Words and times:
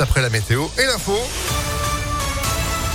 après 0.00 0.22
la 0.22 0.30
météo 0.30 0.66
et 0.78 0.86
l'info. 0.86 1.14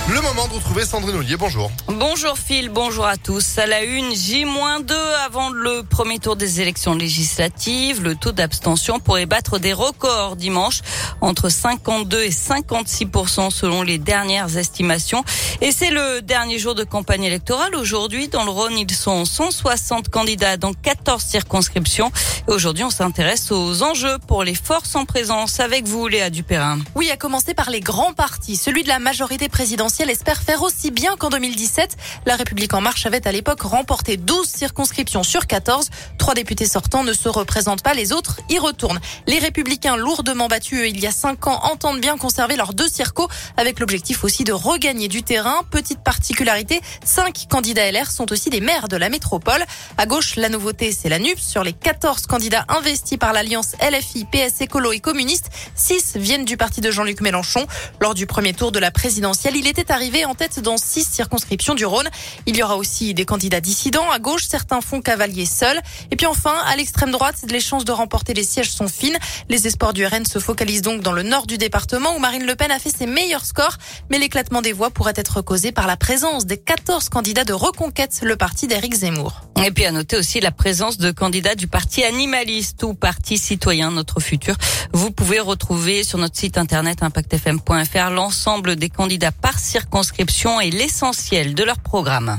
Le 0.08 0.20
moment 0.20 0.46
de 0.46 0.52
retrouver 0.52 0.84
Sandrine 0.84 1.16
Ollier. 1.16 1.36
Bonjour. 1.36 1.68
Bonjour 1.88 2.38
Phil, 2.38 2.68
bonjour 2.68 3.06
à 3.06 3.16
tous. 3.16 3.58
À 3.58 3.66
la 3.66 3.82
une, 3.82 4.14
J-2 4.14 4.92
avant 5.24 5.50
le 5.50 5.82
premier 5.82 6.20
tour 6.20 6.36
des 6.36 6.60
élections 6.60 6.94
législatives. 6.94 8.04
Le 8.04 8.14
taux 8.14 8.30
d'abstention 8.30 9.00
pourrait 9.00 9.26
battre 9.26 9.58
des 9.58 9.72
records 9.72 10.36
dimanche, 10.36 10.82
entre 11.20 11.48
52 11.48 12.22
et 12.22 12.30
56% 12.30 13.50
selon 13.50 13.82
les 13.82 13.98
dernières 13.98 14.56
estimations. 14.56 15.24
Et 15.60 15.72
c'est 15.72 15.90
le 15.90 16.22
dernier 16.22 16.60
jour 16.60 16.76
de 16.76 16.84
campagne 16.84 17.24
électorale. 17.24 17.74
Aujourd'hui, 17.74 18.28
dans 18.28 18.44
le 18.44 18.50
Rhône, 18.50 18.78
ils 18.78 18.94
sont 18.94 19.24
160 19.24 20.08
candidats 20.08 20.56
dans 20.56 20.72
14 20.72 21.20
circonscriptions. 21.20 22.12
Et 22.46 22.52
aujourd'hui, 22.52 22.84
on 22.84 22.90
s'intéresse 22.90 23.50
aux 23.50 23.82
enjeux 23.82 24.18
pour 24.28 24.44
les 24.44 24.54
forces 24.54 24.94
en 24.94 25.04
présence 25.04 25.58
avec 25.58 25.84
vous, 25.88 26.06
Léa 26.06 26.30
Dupérin. 26.30 26.78
Oui, 26.94 27.10
à 27.10 27.16
commencer 27.16 27.54
par 27.54 27.70
les 27.70 27.80
grands 27.80 28.12
partis. 28.12 28.56
Celui 28.56 28.84
de 28.84 28.88
la 28.88 29.00
majorité 29.00 29.48
présidentielle 29.48 29.95
espère 30.04 30.42
faire 30.42 30.62
aussi 30.62 30.90
bien 30.90 31.16
qu'en 31.16 31.30
2017. 31.30 31.96
La 32.26 32.36
République 32.36 32.74
en 32.74 32.80
marche 32.80 33.06
avait 33.06 33.26
à 33.26 33.32
l'époque 33.32 33.62
remporté 33.62 34.16
12 34.16 34.46
circonscriptions 34.46 35.22
sur 35.22 35.46
14. 35.46 35.88
Trois 36.18 36.34
députés 36.34 36.66
sortants 36.66 37.04
ne 37.04 37.12
se 37.12 37.28
représentent 37.28 37.82
pas, 37.82 37.94
les 37.94 38.12
autres 38.12 38.40
y 38.48 38.58
retournent. 38.58 39.00
Les 39.26 39.38
républicains 39.38 39.96
lourdement 39.96 40.48
battus 40.48 40.88
il 40.88 41.00
y 41.00 41.06
a 41.06 41.10
cinq 41.10 41.46
ans 41.46 41.60
entendent 41.64 42.00
bien 42.00 42.16
conserver 42.16 42.56
leurs 42.56 42.74
deux 42.74 42.88
circos 42.88 43.28
avec 43.56 43.80
l'objectif 43.80 44.24
aussi 44.24 44.44
de 44.44 44.52
regagner 44.52 45.08
du 45.08 45.22
terrain. 45.22 45.62
Petite 45.70 46.00
particularité, 46.00 46.80
cinq 47.04 47.46
candidats 47.48 47.90
LR 47.90 48.10
sont 48.10 48.30
aussi 48.32 48.50
des 48.50 48.60
maires 48.60 48.88
de 48.88 48.96
la 48.96 49.08
métropole. 49.08 49.64
À 49.96 50.06
gauche, 50.06 50.36
la 50.36 50.48
nouveauté, 50.48 50.92
c'est 50.92 51.08
la 51.08 51.18
NUPS. 51.18 51.40
Sur 51.40 51.64
les 51.64 51.72
14 51.72 52.26
candidats 52.26 52.64
investis 52.68 53.18
par 53.18 53.32
l'alliance 53.32 53.72
LFI, 53.80 54.26
PS 54.26 54.60
Écolo 54.60 54.92
et 54.92 55.00
communistes, 55.00 55.50
6 55.74 56.16
viennent 56.16 56.44
du 56.44 56.56
parti 56.56 56.80
de 56.80 56.90
Jean-Luc 56.90 57.20
Mélenchon. 57.20 57.66
Lors 58.00 58.14
du 58.14 58.26
premier 58.26 58.52
tour 58.52 58.72
de 58.72 58.78
la 58.78 58.90
présidentielle, 58.90 59.56
il 59.56 59.66
était 59.66 59.85
arrivé 59.90 60.24
en 60.24 60.34
tête 60.34 60.60
dans 60.60 60.76
six 60.76 61.04
circonscriptions 61.04 61.74
du 61.74 61.84
Rhône. 61.84 62.08
Il 62.46 62.56
y 62.56 62.62
aura 62.62 62.76
aussi 62.76 63.14
des 63.14 63.24
candidats 63.24 63.60
dissidents. 63.60 64.10
À 64.10 64.18
gauche, 64.18 64.46
certains 64.48 64.80
font 64.80 65.00
cavalier 65.00 65.46
seul. 65.46 65.80
Et 66.10 66.16
puis 66.16 66.26
enfin, 66.26 66.54
à 66.66 66.76
l'extrême 66.76 67.10
droite, 67.10 67.36
les 67.50 67.60
chances 67.60 67.84
de 67.84 67.92
remporter 67.92 68.34
les 68.34 68.44
sièges 68.44 68.70
sont 68.70 68.88
fines. 68.88 69.16
Les 69.48 69.66
espoirs 69.66 69.92
du 69.92 70.04
RN 70.06 70.24
se 70.24 70.38
focalisent 70.38 70.82
donc 70.82 71.02
dans 71.02 71.12
le 71.12 71.22
nord 71.22 71.46
du 71.46 71.58
département 71.58 72.14
où 72.14 72.18
Marine 72.18 72.44
Le 72.44 72.54
Pen 72.54 72.70
a 72.70 72.78
fait 72.78 72.90
ses 72.90 73.06
meilleurs 73.06 73.44
scores. 73.44 73.78
Mais 74.10 74.18
l'éclatement 74.18 74.62
des 74.62 74.72
voix 74.72 74.90
pourrait 74.90 75.14
être 75.16 75.40
causé 75.42 75.72
par 75.72 75.86
la 75.86 75.96
présence 75.96 76.46
des 76.46 76.58
14 76.58 77.08
candidats 77.08 77.44
de 77.44 77.52
Reconquête, 77.52 78.20
le 78.22 78.36
parti 78.36 78.66
d'Éric 78.66 78.94
Zemmour. 78.94 79.42
Et 79.64 79.70
puis 79.70 79.86
à 79.86 79.92
noter 79.92 80.16
aussi 80.16 80.40
la 80.40 80.50
présence 80.50 80.98
de 80.98 81.10
candidats 81.10 81.54
du 81.54 81.66
parti 81.66 82.04
animaliste 82.04 82.82
ou 82.82 82.94
parti 82.94 83.38
citoyen 83.38 83.90
Notre 83.90 84.20
Futur. 84.20 84.54
Vous 84.92 85.10
pouvez 85.10 85.40
retrouver 85.40 86.04
sur 86.04 86.18
notre 86.18 86.36
site 86.36 86.58
internet 86.58 87.02
impactfm.fr 87.02 88.10
l'ensemble 88.10 88.76
des 88.76 88.90
candidats 88.90 89.32
par 89.32 89.58
circonscription 89.76 90.58
et 90.58 90.70
l'essentiel 90.70 91.54
de 91.54 91.62
leur 91.62 91.78
programme. 91.80 92.38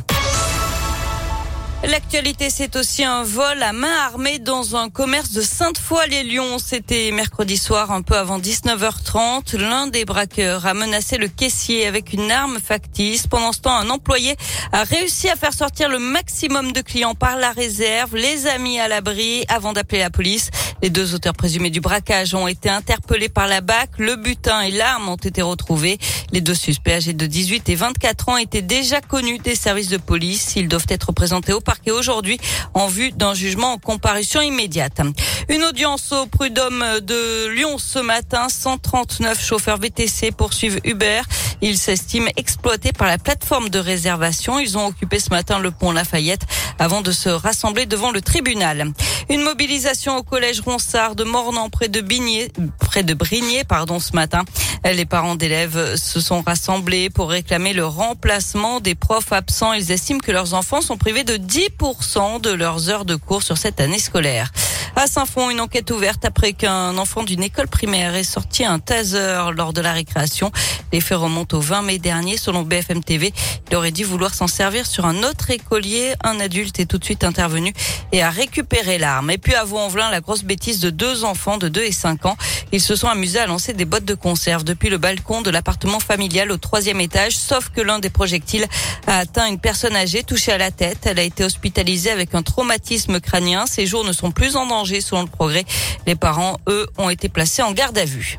L'actualité, 1.83 2.49
c'est 2.49 2.75
aussi 2.75 3.03
un 3.03 3.21
vol 3.21 3.61
à 3.61 3.71
main 3.71 3.95
armée 4.07 4.39
dans 4.39 4.75
un 4.75 4.89
commerce 4.89 5.31
de 5.31 5.41
Sainte-Foy-les-Lyons. 5.41 6.57
C'était 6.57 7.11
mercredi 7.11 7.55
soir, 7.55 7.91
un 7.91 8.01
peu 8.01 8.17
avant 8.17 8.39
19h30. 8.39 9.55
L'un 9.55 9.85
des 9.85 10.03
braqueurs 10.03 10.65
a 10.65 10.73
menacé 10.73 11.19
le 11.19 11.27
caissier 11.27 11.85
avec 11.85 12.13
une 12.13 12.31
arme 12.31 12.57
factice. 12.59 13.27
Pendant 13.27 13.51
ce 13.51 13.59
temps, 13.59 13.75
un 13.75 13.91
employé 13.91 14.35
a 14.71 14.83
réussi 14.83 15.29
à 15.29 15.35
faire 15.35 15.53
sortir 15.53 15.87
le 15.87 15.99
maximum 15.99 16.71
de 16.71 16.81
clients 16.81 17.13
par 17.13 17.37
la 17.37 17.51
réserve, 17.51 18.15
les 18.15 18.47
a 18.47 18.57
mis 18.57 18.79
à 18.79 18.87
l'abri 18.87 19.45
avant 19.47 19.73
d'appeler 19.73 19.99
la 19.99 20.09
police. 20.09 20.49
Les 20.83 20.89
deux 20.91 21.15
auteurs 21.15 21.33
présumés 21.33 21.71
du 21.71 21.81
braquage 21.81 22.35
ont 22.35 22.47
été 22.47 22.69
interpellés 22.69 23.29
par 23.29 23.47
la 23.47 23.61
BAC. 23.61 23.89
Le 23.97 24.15
butin 24.15 24.61
et 24.61 24.71
l'arme 24.71 25.09
ont 25.09 25.15
été 25.15 25.41
retrouvés. 25.41 25.97
Les 26.31 26.41
deux 26.41 26.53
suspects 26.53 26.91
âgés 26.91 27.13
de 27.13 27.25
18 27.25 27.69
et 27.69 27.75
24 27.75 28.29
ans 28.29 28.37
étaient 28.37 28.61
déjà 28.61 29.01
connus 29.01 29.39
des 29.39 29.55
services 29.55 29.89
de 29.89 29.97
police. 29.97 30.53
Ils 30.55 30.67
doivent 30.67 30.85
être 30.89 31.11
présentés 31.11 31.53
au 31.53 31.61
parquet 31.61 31.91
aujourd'hui 31.91 32.37
en 32.75 32.87
vue 32.87 33.11
d'un 33.11 33.33
jugement 33.33 33.73
en 33.73 33.77
comparution 33.77 34.39
immédiate. 34.41 35.01
Une 35.49 35.63
audience 35.63 36.11
au 36.11 36.27
prud'homme 36.27 36.85
de 37.01 37.47
Lyon 37.47 37.77
ce 37.79 37.99
matin. 37.99 38.47
139 38.47 39.43
chauffeurs 39.43 39.77
VTC 39.77 40.31
poursuivent 40.31 40.79
Uber. 40.83 41.21
Ils 41.61 41.77
s'estiment 41.77 42.29
exploités 42.35 42.91
par 42.91 43.07
la 43.07 43.17
plateforme 43.17 43.69
de 43.69 43.79
réservation. 43.79 44.59
Ils 44.59 44.77
ont 44.77 44.85
occupé 44.85 45.19
ce 45.19 45.29
matin 45.29 45.59
le 45.59 45.71
pont 45.71 45.91
Lafayette 45.91 46.45
avant 46.79 47.01
de 47.01 47.11
se 47.11 47.29
rassembler 47.29 47.85
devant 47.85 48.11
le 48.11 48.21
tribunal. 48.21 48.91
Une 49.29 49.41
mobilisation 49.41 50.17
au 50.17 50.23
collège 50.23 50.61
Ronsard 50.61 51.15
de 51.15 51.23
Mornan 51.23 51.69
près 51.69 51.89
de 51.89 52.01
Bigné, 52.01 52.51
près 52.79 53.03
de 53.03 53.13
Brigné, 53.13 53.63
pardon, 53.63 53.99
ce 53.99 54.13
matin. 54.13 54.43
Les 54.85 55.05
parents 55.05 55.35
d'élèves 55.35 55.95
se 55.95 56.19
sont 56.19 56.41
rassemblés 56.41 57.09
pour 57.09 57.29
réclamer 57.29 57.73
le 57.73 57.85
remplacement 57.85 58.79
des 58.79 58.95
profs 58.95 59.33
absents. 59.33 59.73
Ils 59.73 59.91
estiment 59.91 60.19
que 60.19 60.31
leurs 60.31 60.53
enfants 60.53 60.81
sont 60.81 60.97
privés 60.97 61.23
de 61.23 61.35
10% 61.37 62.41
de 62.41 62.51
leurs 62.51 62.89
heures 62.89 63.05
de 63.05 63.15
cours 63.15 63.43
sur 63.43 63.57
cette 63.57 63.81
année 63.81 63.99
scolaire. 63.99 64.51
À 64.95 65.05
Saint-Fond, 65.07 65.49
une 65.49 65.61
enquête 65.61 65.91
ouverte 65.91 66.25
après 66.25 66.53
qu'un 66.53 66.97
enfant 66.97 67.23
d'une 67.23 67.43
école 67.43 67.67
primaire 67.67 68.15
ait 68.15 68.23
sorti 68.23 68.65
un 68.65 68.79
taser 68.79 69.51
lors 69.55 69.73
de 69.73 69.81
la 69.81 69.93
récréation. 69.93 70.51
Les 70.91 71.01
faits 71.01 71.17
remontent 71.17 71.57
au 71.57 71.61
20 71.61 71.81
mai 71.83 71.99
dernier. 71.99 72.37
Selon 72.37 72.63
BFM 72.63 73.03
TV, 73.03 73.33
il 73.69 73.75
aurait 73.75 73.91
dit 73.91 74.03
vouloir 74.03 74.33
s'en 74.33 74.47
servir 74.47 74.85
sur 74.85 75.05
un 75.05 75.23
autre 75.23 75.51
écolier. 75.51 76.13
Un 76.23 76.39
adulte 76.39 76.79
est 76.79 76.85
tout 76.85 76.97
de 76.97 77.03
suite 77.03 77.23
intervenu 77.23 77.73
et 78.11 78.23
a 78.23 78.29
récupéré 78.29 78.97
l'arme. 78.97 79.29
Et 79.29 79.37
puis 79.37 79.53
à 79.53 79.65
Vaux-en-Velin, 79.65 80.09
la 80.09 80.21
grosse 80.21 80.43
bêtise 80.43 80.79
de 80.79 80.89
deux 80.89 81.23
enfants 81.23 81.57
de 81.57 81.67
2 81.67 81.83
et 81.83 81.91
5 81.91 82.25
ans. 82.25 82.37
Ils 82.71 82.81
se 82.81 82.95
sont 82.95 83.07
amusés 83.07 83.39
à 83.39 83.45
lancer 83.45 83.73
des 83.73 83.85
bottes 83.85 84.05
de 84.05 84.15
conserve 84.15 84.63
depuis 84.63 84.89
le 84.89 84.97
balcon 84.97 85.41
de 85.41 85.49
l'appartement 85.49 85.99
familial 85.99 86.51
au 86.51 86.57
troisième 86.57 87.01
étage, 87.01 87.37
sauf 87.37 87.69
que 87.69 87.81
l'un 87.81 87.99
des 87.99 88.09
projectiles 88.09 88.65
a 89.05 89.19
atteint 89.19 89.47
une 89.47 89.59
personne 89.59 89.95
âgée 89.95 90.23
touchée 90.23 90.51
à 90.51 90.57
la 90.57 90.71
tête. 90.71 90.99
Elle 91.05 91.19
a 91.19 91.23
été 91.23 91.43
hospitalisée 91.43 92.11
avec 92.11 92.33
un 92.33 92.41
traumatisme 92.41 93.19
crânien. 93.19 93.65
Ses 93.67 93.85
jours 93.85 94.03
ne 94.03 94.11
sont 94.11 94.31
plus 94.31 94.55
en 94.55 94.65
danger 94.65 94.76
selon 94.85 95.21
le 95.21 95.27
progrès. 95.27 95.65
Les 96.05 96.15
parents, 96.15 96.57
eux, 96.67 96.87
ont 96.97 97.09
été 97.09 97.29
placés 97.29 97.61
en 97.61 97.71
garde 97.71 97.97
à 97.97 98.05
vue. 98.05 98.37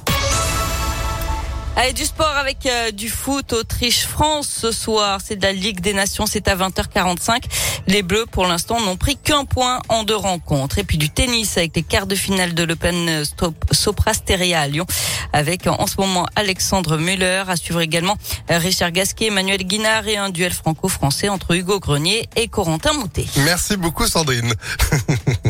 Allez, 1.80 1.92
du 1.92 2.04
sport 2.04 2.36
avec 2.36 2.66
euh, 2.66 2.90
du 2.90 3.08
foot 3.08 3.52
Autriche-France 3.52 4.48
ce 4.48 4.72
soir. 4.72 5.20
C'est 5.24 5.36
de 5.36 5.42
la 5.42 5.52
Ligue 5.52 5.78
des 5.78 5.92
Nations, 5.92 6.26
c'est 6.26 6.48
à 6.48 6.56
20h45. 6.56 7.44
Les 7.86 8.02
Bleus, 8.02 8.26
pour 8.26 8.46
l'instant, 8.46 8.80
n'ont 8.80 8.96
pris 8.96 9.16
qu'un 9.16 9.44
point 9.44 9.78
en 9.88 10.02
deux 10.02 10.16
rencontres. 10.16 10.78
Et 10.78 10.82
puis 10.82 10.98
du 10.98 11.08
tennis 11.08 11.56
avec 11.56 11.76
les 11.76 11.84
quarts 11.84 12.08
de 12.08 12.16
finale 12.16 12.52
de 12.52 12.64
l'Open 12.64 13.22
Soprasteria 13.70 14.60
à 14.60 14.66
Lyon. 14.66 14.86
Avec 15.32 15.68
en 15.68 15.86
ce 15.86 16.00
moment 16.00 16.26
Alexandre 16.34 16.96
Muller. 16.96 17.44
À 17.46 17.54
suivre 17.54 17.80
également 17.80 18.16
euh, 18.50 18.58
Richard 18.58 18.90
Gasquet, 18.90 19.26
Emmanuel 19.26 19.62
Guinard 19.62 20.08
et 20.08 20.16
un 20.16 20.30
duel 20.30 20.52
franco-français 20.52 21.28
entre 21.28 21.54
Hugo 21.54 21.78
Grenier 21.78 22.28
et 22.34 22.48
Corentin 22.48 22.92
Moutet. 22.94 23.26
Merci 23.44 23.76
beaucoup 23.76 24.08
Sandrine. 24.08 24.52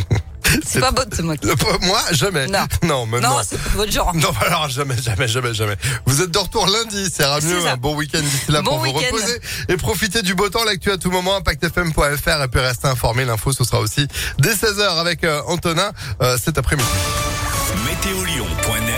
C'est 0.71 0.81
pas 0.81 0.91
beau 0.91 1.05
de 1.05 1.15
se 1.15 1.23
moquer. 1.23 1.49
Moi, 1.83 2.01
jamais. 2.13 2.47
Non. 2.47 2.67
Non, 2.85 3.07
mais 3.07 3.21
Non, 3.21 3.31
non. 3.31 3.37
c'est 3.49 3.59
pas 3.59 3.71
votre 3.77 3.93
genre. 3.93 4.15
Non, 4.15 4.31
alors 4.41 4.69
jamais, 4.69 4.97
jamais, 5.01 5.27
jamais, 5.29 5.55
jamais. 5.55 5.77
Vous 6.07 6.21
êtes 6.23 6.31
de 6.31 6.39
retour 6.39 6.67
lundi, 6.67 7.09
c'est 7.13 7.27
mieux. 7.27 7.41
C'est 7.41 7.61
ça. 7.63 7.73
Un 7.73 7.77
bon 7.77 7.95
week-end 7.97 8.21
d'ici 8.21 8.51
là 8.53 8.63
Bon 8.63 8.73
pour 8.73 8.79
vous 8.85 8.93
reposer 8.93 9.41
et 9.69 9.77
profiter 9.77 10.23
du 10.23 10.35
beau 10.35 10.49
temps. 10.49 10.65
L'actu 10.65 10.91
à 10.91 10.99
tout 10.99 11.11
moment, 11.11 11.37
impactfm.fr 11.37 12.43
et 12.43 12.49
puis 12.49 12.61
rester 12.61 12.89
informé. 12.89 13.25
L'info, 13.25 13.53
ce 13.53 13.65
sera 13.65 13.81
aussi 13.81 14.07
dès 14.39 14.55
16h 14.55 14.99
avec 14.99 15.25
euh, 15.25 15.41
Antonin 15.47 15.91
euh, 16.23 16.37
cet 16.43 16.59
après-midi. 16.59 16.89
Météolion.net 17.87 18.95